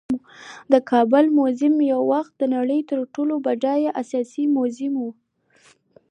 د 0.71 0.73
کابل 0.91 1.25
میوزیم 1.37 1.75
یو 1.91 2.01
وخت 2.13 2.31
د 2.37 2.43
نړۍ 2.55 2.79
تر 2.89 2.99
ټولو 3.13 3.33
بډایه 3.45 3.91
آسیايي 4.01 4.43
میوزیم 4.55 4.93
و 4.99 5.03